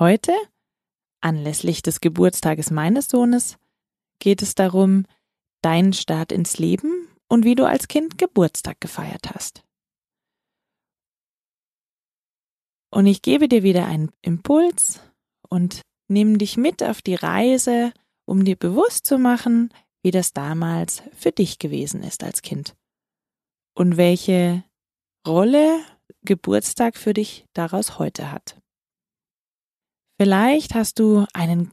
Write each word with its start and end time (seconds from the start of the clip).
Heute, 0.00 0.32
anlässlich 1.20 1.82
des 1.82 2.00
Geburtstages 2.00 2.70
meines 2.70 3.10
Sohnes, 3.10 3.58
geht 4.18 4.40
es 4.40 4.54
darum, 4.54 5.04
deinen 5.60 5.92
Start 5.92 6.32
ins 6.32 6.56
Leben 6.56 7.06
und 7.28 7.44
wie 7.44 7.54
du 7.54 7.66
als 7.66 7.86
Kind 7.86 8.16
Geburtstag 8.16 8.80
gefeiert 8.80 9.28
hast. 9.34 9.62
Und 12.90 13.04
ich 13.04 13.20
gebe 13.20 13.46
dir 13.46 13.62
wieder 13.62 13.84
einen 13.84 14.10
Impuls 14.22 15.00
und 15.50 15.82
nimm 16.08 16.38
dich 16.38 16.56
mit 16.56 16.82
auf 16.82 17.02
die 17.02 17.16
Reise, 17.16 17.92
um 18.24 18.46
dir 18.46 18.56
bewusst 18.56 19.04
zu 19.04 19.18
machen, 19.18 19.68
wie 20.02 20.12
das 20.12 20.32
damals 20.32 21.02
für 21.12 21.30
dich 21.30 21.58
gewesen 21.58 22.02
ist 22.02 22.24
als 22.24 22.40
Kind. 22.40 22.74
Und 23.74 23.98
welche 23.98 24.64
Rolle 25.28 25.84
Geburtstag 26.22 26.96
für 26.96 27.12
dich 27.12 27.44
daraus 27.52 27.98
heute 27.98 28.32
hat. 28.32 28.56
Vielleicht 30.20 30.74
hast 30.74 30.98
du 30.98 31.24
einen 31.32 31.70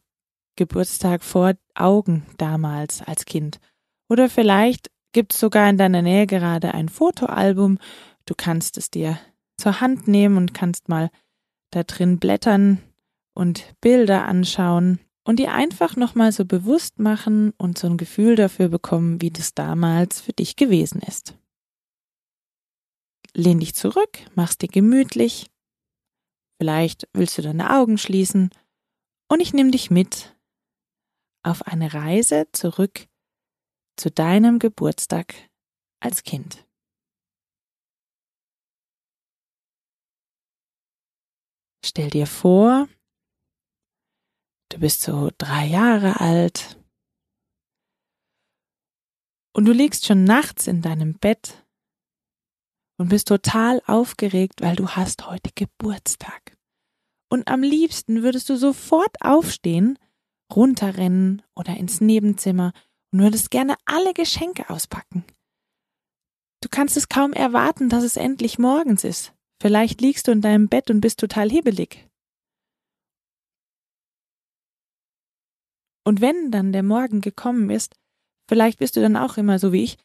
Geburtstag 0.55 1.21
vor 1.21 1.55
Augen 1.75 2.25
damals 2.37 3.01
als 3.01 3.25
Kind. 3.25 3.59
Oder 4.07 4.29
vielleicht 4.29 4.89
gibt 5.11 5.33
es 5.33 5.41
sogar 5.41 5.69
in 5.69 5.77
deiner 5.77 6.01
Nähe 6.01 6.27
gerade 6.27 6.73
ein 6.73 6.87
Fotoalbum. 6.87 7.77
Du 8.25 8.35
kannst 8.37 8.77
es 8.77 8.89
dir 8.89 9.19
zur 9.57 9.81
Hand 9.81 10.07
nehmen 10.07 10.37
und 10.37 10.53
kannst 10.53 10.87
mal 10.87 11.09
da 11.71 11.83
drin 11.83 12.19
blättern 12.19 12.81
und 13.33 13.75
Bilder 13.81 14.23
anschauen 14.23 15.01
und 15.25 15.39
dir 15.39 15.51
einfach 15.51 15.97
nochmal 15.97 16.31
so 16.31 16.45
bewusst 16.45 16.99
machen 16.99 17.51
und 17.57 17.77
so 17.77 17.87
ein 17.87 17.97
Gefühl 17.97 18.37
dafür 18.37 18.69
bekommen, 18.69 19.21
wie 19.21 19.29
das 19.29 19.55
damals 19.55 20.21
für 20.21 20.31
dich 20.31 20.55
gewesen 20.55 21.01
ist. 21.01 21.37
Lehn 23.33 23.59
dich 23.59 23.75
zurück, 23.75 24.19
mach's 24.35 24.57
dir 24.57 24.69
gemütlich 24.69 25.47
Vielleicht 26.59 27.07
willst 27.13 27.37
du 27.37 27.41
deine 27.41 27.75
Augen 27.75 27.97
schließen 27.97 28.49
und 29.29 29.39
ich 29.39 29.53
nehme 29.53 29.71
dich 29.71 29.91
mit 29.91 30.35
auf 31.43 31.61
eine 31.63 31.93
Reise 31.93 32.47
zurück 32.51 33.07
zu 33.95 34.11
deinem 34.11 34.59
Geburtstag 34.59 35.33
als 35.99 36.23
Kind. 36.23 36.67
Stell 41.85 42.09
dir 42.09 42.27
vor, 42.27 42.87
du 44.69 44.79
bist 44.79 45.01
so 45.01 45.31
drei 45.37 45.65
Jahre 45.67 46.19
alt 46.19 46.77
und 49.53 49.65
du 49.65 49.71
liegst 49.71 50.05
schon 50.05 50.23
nachts 50.23 50.67
in 50.67 50.81
deinem 50.81 51.17
Bett 51.17 51.66
und 52.97 53.09
bist 53.09 53.27
total 53.27 53.81
aufgeregt, 53.85 54.61
weil 54.61 54.75
du 54.75 54.89
hast 54.89 55.27
heute 55.27 55.51
Geburtstag. 55.55 56.57
Und 57.29 57.47
am 57.47 57.61
liebsten 57.61 58.23
würdest 58.23 58.49
du 58.49 58.55
sofort 58.55 59.15
aufstehen, 59.21 59.99
runterrennen 60.53 61.41
oder 61.55 61.75
ins 61.77 62.01
Nebenzimmer 62.01 62.73
und 63.11 63.19
würdest 63.19 63.51
gerne 63.51 63.75
alle 63.85 64.13
Geschenke 64.13 64.69
auspacken. 64.69 65.25
Du 66.61 66.69
kannst 66.69 66.97
es 66.97 67.09
kaum 67.09 67.33
erwarten, 67.33 67.89
dass 67.89 68.03
es 68.03 68.17
endlich 68.17 68.57
morgens 68.57 69.03
ist. 69.03 69.33
Vielleicht 69.61 70.01
liegst 70.01 70.27
du 70.27 70.31
in 70.31 70.41
deinem 70.41 70.69
Bett 70.69 70.89
und 70.89 71.01
bist 71.01 71.19
total 71.19 71.49
hibbelig. 71.49 72.07
Und 76.03 76.21
wenn 76.21 76.51
dann 76.51 76.71
der 76.71 76.83
Morgen 76.83 77.21
gekommen 77.21 77.69
ist, 77.69 77.95
vielleicht 78.47 78.79
bist 78.79 78.95
du 78.95 79.01
dann 79.01 79.17
auch 79.17 79.37
immer 79.37 79.59
so 79.59 79.73
wie 79.73 79.83
ich, 79.83 79.97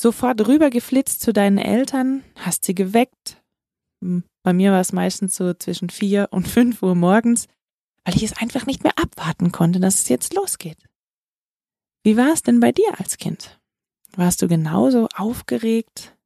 sofort 0.00 0.46
rübergeflitzt 0.48 1.20
zu 1.20 1.32
deinen 1.32 1.58
Eltern, 1.58 2.24
hast 2.36 2.64
sie 2.64 2.74
geweckt. 2.74 3.42
Hm, 4.02 4.24
bei 4.42 4.52
mir 4.52 4.72
war 4.72 4.80
es 4.80 4.92
meistens 4.92 5.36
so 5.36 5.52
zwischen 5.52 5.90
vier 5.90 6.28
und 6.30 6.48
fünf 6.56 6.82
Uhr 6.82 6.94
morgens, 6.94 7.48
weil 8.04 8.16
ich 8.16 8.22
es 8.22 8.36
einfach 8.36 8.66
nicht 8.66 8.82
mehr 8.82 8.98
abwarten 8.98 9.52
konnte, 9.52 9.78
dass 9.78 10.00
es 10.00 10.08
jetzt 10.08 10.34
losgeht. 10.34 10.78
Wie 12.02 12.16
war 12.16 12.32
es 12.32 12.42
denn 12.42 12.60
bei 12.60 12.72
dir 12.72 12.98
als 12.98 13.18
Kind? 13.18 13.60
Warst 14.16 14.40
du 14.40 14.48
genauso 14.48 15.06
aufgeregt? 15.14 16.16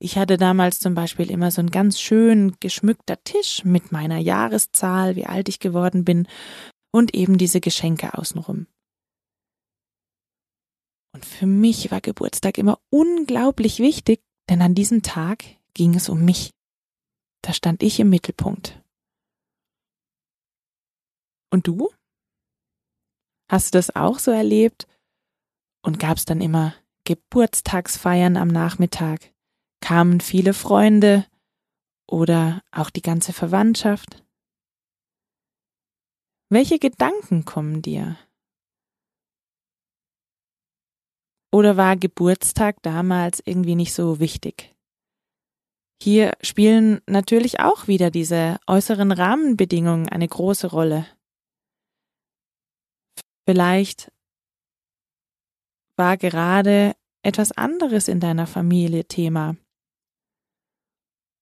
Ich 0.00 0.18
hatte 0.18 0.36
damals 0.36 0.80
zum 0.80 0.94
Beispiel 0.94 1.30
immer 1.30 1.52
so 1.52 1.60
einen 1.60 1.70
ganz 1.70 2.00
schön 2.00 2.56
geschmückter 2.58 3.22
Tisch 3.22 3.64
mit 3.64 3.92
meiner 3.92 4.18
Jahreszahl, 4.18 5.14
wie 5.14 5.26
alt 5.26 5.48
ich 5.48 5.60
geworden 5.60 6.04
bin, 6.04 6.26
und 6.90 7.14
eben 7.14 7.38
diese 7.38 7.60
Geschenke 7.60 8.18
außenrum. 8.18 8.66
Und 11.14 11.24
für 11.24 11.46
mich 11.46 11.92
war 11.92 12.00
Geburtstag 12.00 12.58
immer 12.58 12.80
unglaublich 12.90 13.78
wichtig, 13.78 14.20
denn 14.50 14.60
an 14.60 14.74
diesem 14.74 15.02
Tag 15.02 15.44
ging 15.72 15.94
es 15.94 16.08
um 16.08 16.24
mich. 16.24 16.50
Da 17.40 17.52
stand 17.52 17.84
ich 17.84 18.00
im 18.00 18.10
Mittelpunkt. 18.10 18.82
Und 21.50 21.68
du? 21.68 21.92
Hast 23.48 23.74
du 23.74 23.78
das 23.78 23.94
auch 23.94 24.18
so 24.18 24.32
erlebt? 24.32 24.88
Und 25.82 26.00
gab 26.00 26.16
es 26.16 26.24
dann 26.24 26.40
immer 26.40 26.74
Geburtstagsfeiern 27.04 28.36
am 28.36 28.48
Nachmittag? 28.48 29.32
Kamen 29.80 30.20
viele 30.20 30.52
Freunde 30.52 31.26
oder 32.08 32.60
auch 32.72 32.90
die 32.90 33.02
ganze 33.02 33.32
Verwandtschaft? 33.32 34.24
Welche 36.50 36.80
Gedanken 36.80 37.44
kommen 37.44 37.82
dir? 37.82 38.18
Oder 41.54 41.76
war 41.76 41.94
Geburtstag 41.94 42.82
damals 42.82 43.40
irgendwie 43.44 43.76
nicht 43.76 43.94
so 43.94 44.18
wichtig? 44.18 44.74
Hier 46.02 46.32
spielen 46.40 47.00
natürlich 47.06 47.60
auch 47.60 47.86
wieder 47.86 48.10
diese 48.10 48.58
äußeren 48.66 49.12
Rahmenbedingungen 49.12 50.08
eine 50.08 50.26
große 50.26 50.66
Rolle. 50.66 51.06
Vielleicht 53.48 54.10
war 55.96 56.16
gerade 56.16 56.96
etwas 57.22 57.52
anderes 57.52 58.08
in 58.08 58.18
deiner 58.18 58.48
Familie 58.48 59.04
Thema. 59.04 59.54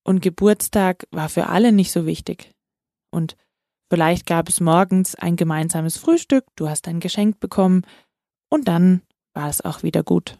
Und 0.05 0.21
Geburtstag 0.21 1.09
war 1.11 1.31
für 1.31 1.47
alle 1.47 1.73
nicht 1.73 1.91
so 1.91 2.05
wichtig. 2.05 2.53
Und 3.11 3.39
vielleicht 3.91 4.27
gab 4.27 4.51
es 4.51 4.61
morgens 4.61 5.15
ein 5.15 5.37
gemeinsames 5.37 5.97
Frühstück, 5.97 6.45
du 6.57 6.69
hast 6.69 6.87
ein 6.87 7.01
Geschenk 7.01 7.41
bekommen 7.41 7.87
und 8.51 8.69
dann 8.69 9.01
war 9.35 9.49
es 9.49 9.61
auch 9.61 9.83
wieder 9.83 10.03
gut. 10.03 10.39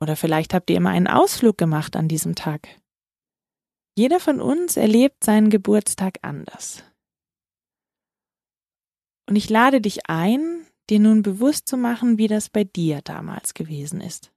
Oder 0.00 0.16
vielleicht 0.16 0.52
habt 0.52 0.68
ihr 0.70 0.76
immer 0.76 0.90
einen 0.90 1.06
Ausflug 1.06 1.56
gemacht 1.56 1.96
an 1.96 2.08
diesem 2.08 2.34
Tag. 2.34 2.68
Jeder 3.96 4.20
von 4.20 4.40
uns 4.40 4.76
erlebt 4.76 5.24
seinen 5.24 5.50
Geburtstag 5.50 6.18
anders. 6.22 6.82
Und 9.28 9.36
ich 9.36 9.48
lade 9.48 9.80
dich 9.80 10.10
ein, 10.10 10.66
dir 10.90 11.00
nun 11.00 11.22
bewusst 11.22 11.68
zu 11.68 11.76
machen, 11.76 12.18
wie 12.18 12.28
das 12.28 12.50
bei 12.50 12.64
dir 12.64 13.00
damals 13.02 13.54
gewesen 13.54 14.00
ist. 14.00 14.33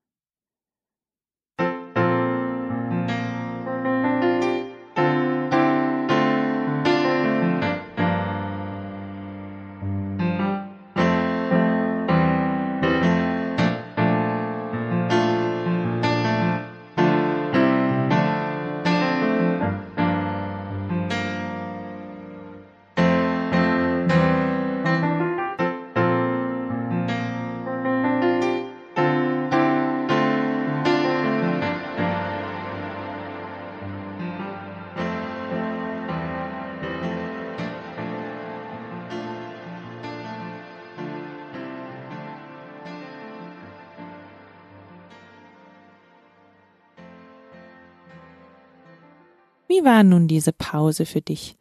Wie 49.67 49.83
war 49.83 50.03
nun 50.03 50.27
diese 50.27 50.53
Pause 50.53 51.05
für 51.05 51.21
dich? 51.21 51.57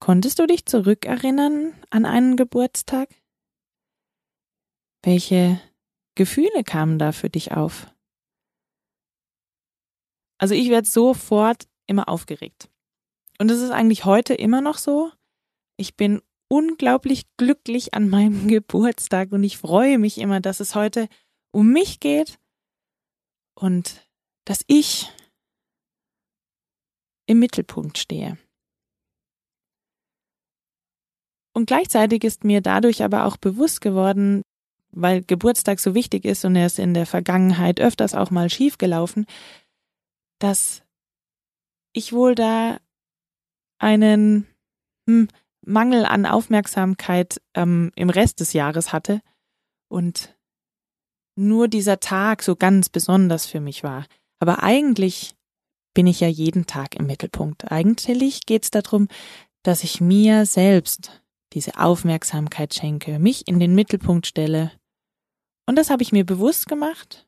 Konntest 0.00 0.38
du 0.38 0.46
dich 0.46 0.66
zurückerinnern 0.66 1.72
an 1.90 2.04
einen 2.04 2.36
Geburtstag? 2.36 3.08
Welche 5.02 5.60
Gefühle 6.16 6.64
kamen 6.64 6.98
da 6.98 7.12
für 7.12 7.30
dich 7.30 7.52
auf? 7.52 7.92
Also 10.38 10.54
ich 10.54 10.68
werde 10.68 10.88
sofort 10.88 11.68
immer 11.86 12.08
aufgeregt. 12.08 12.70
Und 13.38 13.50
es 13.50 13.60
ist 13.60 13.70
eigentlich 13.70 14.04
heute 14.04 14.34
immer 14.34 14.60
noch 14.60 14.78
so. 14.78 15.12
Ich 15.76 15.96
bin 15.96 16.22
unglaublich 16.48 17.24
glücklich 17.36 17.94
an 17.94 18.08
meinem 18.08 18.48
Geburtstag 18.48 19.32
und 19.32 19.44
ich 19.44 19.58
freue 19.58 19.98
mich 19.98 20.18
immer, 20.18 20.40
dass 20.40 20.60
es 20.60 20.74
heute 20.74 21.08
um 21.52 21.72
mich 21.72 22.00
geht 22.00 22.38
und 23.54 24.08
dass 24.44 24.64
ich 24.66 25.08
im 27.28 27.38
Mittelpunkt 27.38 27.98
stehe. 27.98 28.38
Und 31.54 31.66
gleichzeitig 31.66 32.24
ist 32.24 32.44
mir 32.44 32.60
dadurch 32.60 33.04
aber 33.04 33.24
auch 33.26 33.36
bewusst 33.36 33.80
geworden, 33.80 34.42
weil 34.90 35.22
Geburtstag 35.22 35.78
so 35.78 35.94
wichtig 35.94 36.24
ist 36.24 36.44
und 36.44 36.56
er 36.56 36.66
ist 36.66 36.78
in 36.78 36.94
der 36.94 37.06
Vergangenheit 37.06 37.80
öfters 37.80 38.14
auch 38.14 38.30
mal 38.30 38.48
schief 38.48 38.78
gelaufen, 38.78 39.26
dass 40.38 40.82
ich 41.92 42.12
wohl 42.12 42.34
da 42.34 42.78
einen 43.78 44.46
hm, 45.06 45.28
Mangel 45.66 46.06
an 46.06 46.24
Aufmerksamkeit 46.24 47.40
ähm, 47.54 47.92
im 47.94 48.08
Rest 48.08 48.40
des 48.40 48.52
Jahres 48.54 48.92
hatte 48.92 49.20
und 49.88 50.34
nur 51.36 51.68
dieser 51.68 52.00
Tag 52.00 52.42
so 52.42 52.56
ganz 52.56 52.88
besonders 52.88 53.46
für 53.46 53.60
mich 53.60 53.82
war. 53.82 54.06
Aber 54.38 54.62
eigentlich 54.62 55.34
bin 55.98 56.06
ich 56.06 56.20
ja 56.20 56.28
jeden 56.28 56.64
Tag 56.64 56.94
im 56.94 57.08
Mittelpunkt. 57.08 57.72
Eigentlich 57.72 58.46
geht 58.46 58.62
es 58.62 58.70
darum, 58.70 59.08
dass 59.64 59.82
ich 59.82 60.00
mir 60.00 60.46
selbst 60.46 61.24
diese 61.54 61.76
Aufmerksamkeit 61.76 62.72
schenke, 62.72 63.18
mich 63.18 63.48
in 63.48 63.58
den 63.58 63.74
Mittelpunkt 63.74 64.24
stelle. 64.28 64.70
Und 65.66 65.74
das 65.74 65.90
habe 65.90 66.04
ich 66.04 66.12
mir 66.12 66.24
bewusst 66.24 66.68
gemacht. 66.68 67.26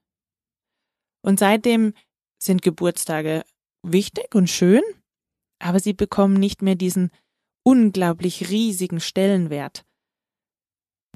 Und 1.26 1.40
seitdem 1.40 1.94
sind 2.40 2.62
Geburtstage 2.62 3.42
wichtig 3.82 4.36
und 4.36 4.48
schön, 4.48 4.82
aber 5.58 5.80
sie 5.80 5.92
bekommen 5.92 6.34
nicht 6.34 6.62
mehr 6.62 6.76
diesen 6.76 7.10
unglaublich 7.64 8.50
riesigen 8.50 9.00
Stellenwert. 9.00 9.84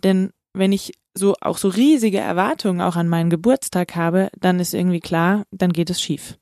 Denn 0.02 0.32
wenn 0.54 0.72
ich 0.72 0.92
so 1.16 1.36
auch 1.40 1.58
so 1.58 1.68
riesige 1.68 2.18
Erwartungen 2.18 2.80
auch 2.80 2.96
an 2.96 3.08
meinen 3.08 3.30
Geburtstag 3.30 3.94
habe, 3.94 4.28
dann 4.40 4.58
ist 4.58 4.74
irgendwie 4.74 4.98
klar, 4.98 5.46
dann 5.52 5.72
geht 5.72 5.90
es 5.90 6.02
schief. 6.02 6.36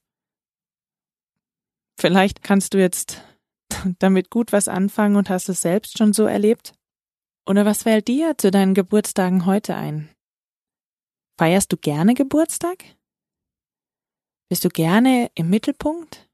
Vielleicht 2.03 2.43
kannst 2.43 2.75
du 2.75 2.81
jetzt 2.81 3.23
damit 4.01 4.29
gut 4.29 4.51
was 4.51 4.67
anfangen 4.67 5.15
und 5.15 5.31
hast 5.31 5.49
es 5.49 5.63
selbst 5.63 5.99
schon 5.99 6.13
so 6.13 6.25
erlebt? 6.25 6.75
Oder 7.49 7.65
was 7.65 7.85
fällt 7.85 8.09
dir 8.09 8.37
zu 8.37 8.51
deinen 8.51 8.75
Geburtstagen 8.75 9.47
heute 9.47 9.77
ein? 9.77 10.11
Feierst 11.39 11.73
du 11.73 11.77
gerne 11.77 12.15
Geburtstag? 12.15 12.85
Bist 14.49 14.65
du 14.65 14.69
gerne 14.69 15.31
im 15.37 15.49
Mittelpunkt? 15.49 16.29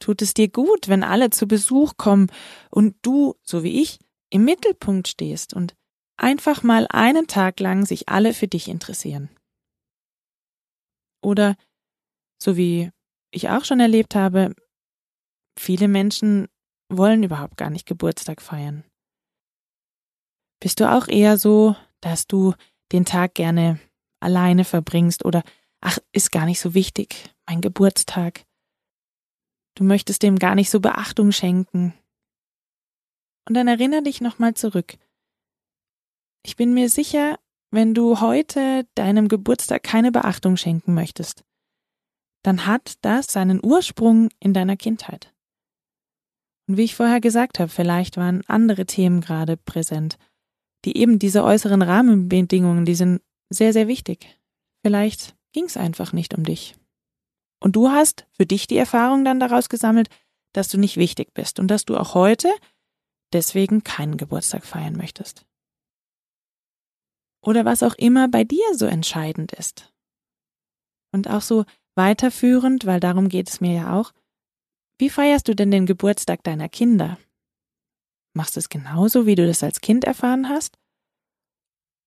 Tut 0.00 0.20
es 0.20 0.34
dir 0.34 0.48
gut, 0.48 0.88
wenn 0.88 1.04
alle 1.04 1.30
zu 1.30 1.46
Besuch 1.46 1.96
kommen 1.96 2.26
und 2.68 2.96
du, 3.02 3.36
so 3.44 3.62
wie 3.62 3.80
ich, 3.80 4.00
im 4.30 4.44
Mittelpunkt 4.44 5.06
stehst 5.06 5.54
und 5.54 5.76
einfach 6.16 6.64
mal 6.64 6.88
einen 6.90 7.28
Tag 7.28 7.60
lang 7.60 7.86
sich 7.86 8.08
alle 8.08 8.34
für 8.34 8.48
dich 8.48 8.66
interessieren? 8.66 9.30
Oder, 11.22 11.54
so 12.42 12.56
wie 12.56 12.90
ich 13.30 13.48
auch 13.48 13.64
schon 13.64 13.78
erlebt 13.78 14.16
habe, 14.16 14.56
viele 15.60 15.88
Menschen 15.88 16.48
wollen 16.88 17.22
überhaupt 17.22 17.56
gar 17.56 17.70
nicht 17.70 17.86
Geburtstag 17.86 18.40
feiern. 18.40 18.84
Bist 20.60 20.80
du 20.80 20.90
auch 20.90 21.08
eher 21.08 21.38
so, 21.38 21.76
dass 22.00 22.26
du 22.26 22.54
den 22.92 23.04
Tag 23.04 23.34
gerne 23.34 23.78
alleine 24.20 24.64
verbringst 24.64 25.24
oder 25.24 25.42
ach, 25.80 25.98
ist 26.12 26.32
gar 26.32 26.46
nicht 26.46 26.60
so 26.60 26.74
wichtig, 26.74 27.34
mein 27.46 27.60
Geburtstag. 27.60 28.44
Du 29.74 29.84
möchtest 29.84 30.22
dem 30.22 30.38
gar 30.38 30.54
nicht 30.54 30.70
so 30.70 30.80
Beachtung 30.80 31.30
schenken. 31.30 31.94
Und 33.48 33.54
dann 33.54 33.68
erinnere 33.68 34.02
dich 34.02 34.20
nochmal 34.20 34.54
zurück. 34.54 34.98
Ich 36.44 36.56
bin 36.56 36.74
mir 36.74 36.88
sicher, 36.88 37.38
wenn 37.70 37.94
du 37.94 38.20
heute 38.20 38.86
deinem 38.94 39.28
Geburtstag 39.28 39.82
keine 39.82 40.10
Beachtung 40.10 40.56
schenken 40.56 40.94
möchtest, 40.94 41.44
dann 42.42 42.66
hat 42.66 42.96
das 43.02 43.26
seinen 43.26 43.64
Ursprung 43.64 44.30
in 44.40 44.54
deiner 44.54 44.76
Kindheit. 44.76 45.34
Und 46.68 46.76
wie 46.76 46.84
ich 46.84 46.94
vorher 46.94 47.20
gesagt 47.20 47.58
habe, 47.58 47.70
vielleicht 47.70 48.18
waren 48.18 48.44
andere 48.46 48.84
Themen 48.84 49.22
gerade 49.22 49.56
präsent, 49.56 50.18
die 50.84 50.98
eben 50.98 51.18
diese 51.18 51.42
äußeren 51.42 51.82
Rahmenbedingungen, 51.82 52.84
die 52.84 52.94
sind 52.94 53.22
sehr, 53.50 53.72
sehr 53.72 53.88
wichtig. 53.88 54.38
Vielleicht 54.84 55.34
ging 55.52 55.64
es 55.64 55.78
einfach 55.78 56.12
nicht 56.12 56.34
um 56.34 56.44
dich. 56.44 56.76
Und 57.60 57.74
du 57.74 57.88
hast 57.88 58.26
für 58.30 58.46
dich 58.46 58.66
die 58.66 58.76
Erfahrung 58.76 59.24
dann 59.24 59.40
daraus 59.40 59.68
gesammelt, 59.68 60.10
dass 60.52 60.68
du 60.68 60.78
nicht 60.78 60.96
wichtig 60.96 61.32
bist 61.34 61.58
und 61.58 61.68
dass 61.68 61.84
du 61.84 61.96
auch 61.96 62.14
heute 62.14 62.52
deswegen 63.32 63.82
keinen 63.82 64.16
Geburtstag 64.16 64.64
feiern 64.64 64.96
möchtest. 64.96 65.46
Oder 67.42 67.64
was 67.64 67.82
auch 67.82 67.94
immer 67.94 68.28
bei 68.28 68.44
dir 68.44 68.74
so 68.74 68.86
entscheidend 68.86 69.52
ist. 69.52 69.92
Und 71.12 71.28
auch 71.28 71.42
so 71.42 71.64
weiterführend, 71.94 72.84
weil 72.84 73.00
darum 73.00 73.28
geht 73.28 73.48
es 73.48 73.60
mir 73.60 73.74
ja 73.74 73.98
auch, 73.98 74.12
wie 74.98 75.10
feierst 75.10 75.48
du 75.48 75.54
denn 75.54 75.70
den 75.70 75.86
Geburtstag 75.86 76.42
deiner 76.42 76.68
Kinder? 76.68 77.18
Machst 78.34 78.56
du 78.56 78.60
es 78.60 78.68
genauso, 78.68 79.26
wie 79.26 79.34
du 79.34 79.46
das 79.46 79.62
als 79.62 79.80
Kind 79.80 80.04
erfahren 80.04 80.48
hast? 80.48 80.78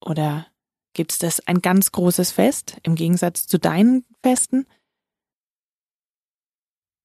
Oder 0.03 0.47
gibt 0.93 1.11
es 1.11 1.17
das 1.17 1.45
ein 1.47 1.61
ganz 1.61 1.91
großes 1.91 2.31
Fest 2.31 2.77
im 2.83 2.95
Gegensatz 2.95 3.47
zu 3.47 3.59
deinen 3.59 4.05
Festen? 4.23 4.67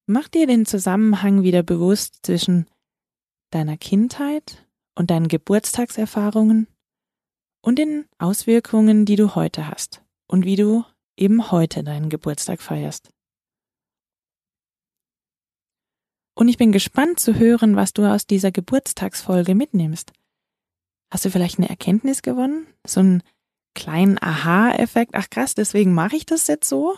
Mach 0.05 0.27
dir 0.27 0.47
den 0.47 0.65
Zusammenhang 0.65 1.43
wieder 1.43 1.63
bewusst 1.63 2.19
zwischen 2.25 2.67
deiner 3.51 3.77
Kindheit 3.77 4.65
und 4.95 5.09
deinen 5.09 5.27
Geburtstagserfahrungen 5.27 6.67
und 7.61 7.79
den 7.79 8.05
Auswirkungen, 8.17 9.05
die 9.05 9.15
du 9.15 9.35
heute 9.35 9.67
hast 9.67 10.03
und 10.27 10.45
wie 10.45 10.55
du 10.55 10.85
eben 11.17 11.51
heute 11.51 11.83
deinen 11.83 12.09
Geburtstag 12.09 12.61
feierst. 12.61 13.11
Und 16.37 16.49
ich 16.49 16.57
bin 16.57 16.71
gespannt 16.71 17.19
zu 17.19 17.33
hören, 17.33 17.75
was 17.75 17.93
du 17.93 18.05
aus 18.05 18.27
dieser 18.27 18.51
Geburtstagsfolge 18.51 19.55
mitnimmst. 19.55 20.13
Hast 21.11 21.25
du 21.25 21.31
vielleicht 21.31 21.57
eine 21.57 21.67
Erkenntnis 21.67 22.21
gewonnen? 22.21 22.67
So 22.85 22.99
einen 22.99 23.23
kleinen 23.73 24.21
Aha-Effekt? 24.21 25.15
Ach 25.15 25.31
krass, 25.31 25.55
deswegen 25.55 25.95
mache 25.95 26.15
ich 26.15 26.27
das 26.27 26.45
jetzt 26.45 26.69
so? 26.69 26.95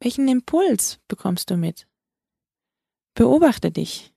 Welchen 0.00 0.28
Impuls 0.28 1.00
bekommst 1.08 1.50
du 1.50 1.56
mit? 1.56 1.88
Beobachte 3.14 3.72
dich. 3.72 4.14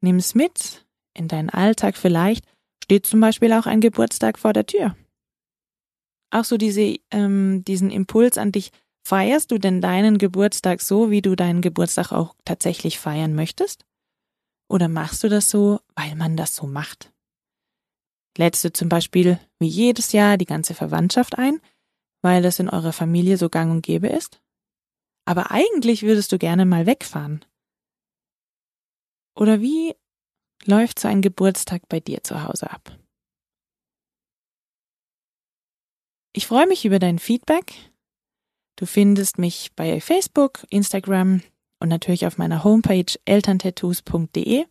Nimm's 0.00 0.34
mit 0.34 0.86
in 1.12 1.28
deinen 1.28 1.50
Alltag 1.50 1.94
vielleicht. 1.94 2.46
Steht 2.82 3.04
zum 3.04 3.20
Beispiel 3.20 3.52
auch 3.52 3.66
ein 3.66 3.82
Geburtstag 3.82 4.38
vor 4.38 4.54
der 4.54 4.64
Tür. 4.64 4.96
Auch 6.30 6.44
so 6.44 6.56
diese, 6.56 6.96
ähm, 7.10 7.64
diesen 7.64 7.90
Impuls 7.90 8.38
an 8.38 8.50
dich, 8.50 8.70
feierst 9.10 9.50
du 9.50 9.58
denn 9.58 9.80
deinen 9.80 10.18
Geburtstag 10.18 10.80
so, 10.80 11.10
wie 11.10 11.20
du 11.20 11.34
deinen 11.34 11.62
Geburtstag 11.62 12.12
auch 12.12 12.36
tatsächlich 12.44 13.00
feiern 13.00 13.34
möchtest? 13.34 13.84
Oder 14.68 14.86
machst 14.86 15.24
du 15.24 15.28
das 15.28 15.50
so, 15.50 15.80
weil 15.96 16.14
man 16.14 16.36
das 16.36 16.54
so 16.54 16.68
macht? 16.68 17.12
Lädst 18.38 18.64
du 18.64 18.72
zum 18.72 18.88
Beispiel 18.88 19.40
wie 19.58 19.66
jedes 19.66 20.12
Jahr 20.12 20.36
die 20.36 20.46
ganze 20.46 20.74
Verwandtschaft 20.74 21.36
ein 21.36 21.60
weil 22.22 22.42
das 22.42 22.58
in 22.58 22.68
eurer 22.68 22.92
Familie 22.92 23.36
so 23.36 23.48
gang 23.48 23.72
und 23.72 23.82
gäbe 23.82 24.06
ist? 24.06 24.42
Aber 25.24 25.50
eigentlich 25.50 26.02
würdest 26.02 26.30
du 26.32 26.38
gerne 26.38 26.66
mal 26.66 26.86
wegfahren. 26.86 27.44
Oder 29.34 29.60
wie 29.60 29.94
läuft 30.66 30.98
so 30.98 31.08
ein 31.08 31.22
Geburtstag 31.22 31.88
bei 31.88 31.98
dir 31.98 32.22
zu 32.22 32.44
Hause 32.44 32.70
ab? 32.70 32.98
Ich 36.32 36.46
freue 36.46 36.66
mich 36.66 36.84
über 36.84 36.98
dein 36.98 37.18
Feedback. 37.18 37.89
Du 38.80 38.86
findest 38.86 39.36
mich 39.36 39.72
bei 39.76 40.00
Facebook, 40.00 40.64
Instagram 40.70 41.42
und 41.80 41.90
natürlich 41.90 42.26
auf 42.26 42.38
meiner 42.38 42.64
Homepage 42.64 43.12
elterntattoos.de. 43.26 44.64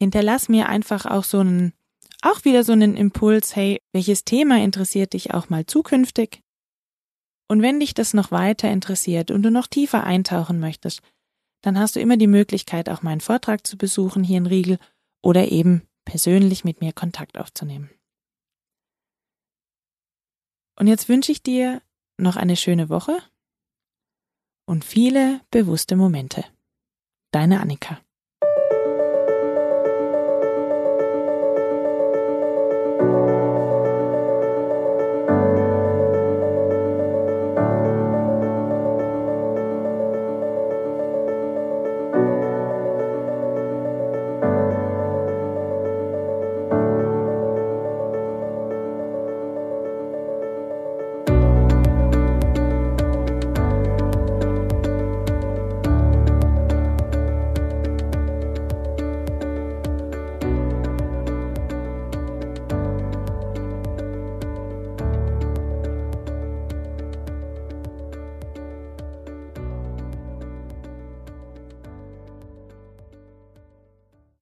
Hinterlass 0.00 0.48
mir 0.48 0.68
einfach 0.68 1.06
auch 1.06 1.22
so 1.22 1.38
einen 1.38 1.72
auch 2.20 2.44
wieder 2.44 2.64
so 2.64 2.72
einen 2.72 2.96
Impuls, 2.96 3.54
hey, 3.54 3.80
welches 3.92 4.24
Thema 4.24 4.58
interessiert 4.58 5.12
dich 5.12 5.32
auch 5.32 5.48
mal 5.48 5.66
zukünftig? 5.66 6.42
Und 7.46 7.62
wenn 7.62 7.78
dich 7.78 7.94
das 7.94 8.12
noch 8.12 8.32
weiter 8.32 8.68
interessiert 8.68 9.30
und 9.30 9.44
du 9.44 9.52
noch 9.52 9.68
tiefer 9.68 10.02
eintauchen 10.02 10.58
möchtest, 10.58 11.00
dann 11.62 11.78
hast 11.78 11.94
du 11.94 12.00
immer 12.00 12.16
die 12.16 12.26
Möglichkeit, 12.26 12.88
auch 12.88 13.02
meinen 13.02 13.20
Vortrag 13.20 13.64
zu 13.68 13.78
besuchen 13.78 14.24
hier 14.24 14.38
in 14.38 14.46
Riegel 14.46 14.80
oder 15.22 15.52
eben 15.52 15.82
persönlich 16.04 16.64
mit 16.64 16.80
mir 16.80 16.92
Kontakt 16.92 17.38
aufzunehmen. 17.38 17.88
Und 20.74 20.88
jetzt 20.88 21.08
wünsche 21.08 21.30
ich 21.30 21.44
dir 21.44 21.82
noch 22.22 22.36
eine 22.36 22.56
schöne 22.56 22.88
Woche 22.88 23.18
und 24.66 24.84
viele 24.84 25.40
bewusste 25.50 25.96
Momente. 25.96 26.44
Deine 27.32 27.60
Annika. 27.60 28.00